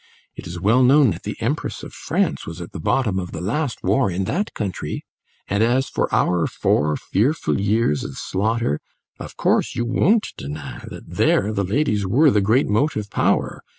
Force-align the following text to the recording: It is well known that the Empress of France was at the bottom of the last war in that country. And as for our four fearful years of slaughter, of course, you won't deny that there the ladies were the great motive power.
It 0.35 0.47
is 0.47 0.59
well 0.59 0.81
known 0.81 1.11
that 1.11 1.21
the 1.21 1.39
Empress 1.39 1.83
of 1.83 1.93
France 1.93 2.47
was 2.47 2.59
at 2.59 2.71
the 2.71 2.79
bottom 2.79 3.19
of 3.19 3.33
the 3.33 3.39
last 3.39 3.83
war 3.83 4.09
in 4.09 4.23
that 4.23 4.55
country. 4.55 5.05
And 5.47 5.61
as 5.61 5.89
for 5.89 6.11
our 6.11 6.47
four 6.47 6.95
fearful 6.97 7.61
years 7.61 8.03
of 8.03 8.17
slaughter, 8.17 8.79
of 9.19 9.37
course, 9.37 9.75
you 9.75 9.85
won't 9.85 10.33
deny 10.37 10.85
that 10.89 11.07
there 11.07 11.53
the 11.53 11.63
ladies 11.63 12.03
were 12.07 12.31
the 12.31 12.41
great 12.41 12.65
motive 12.67 13.11
power. 13.11 13.61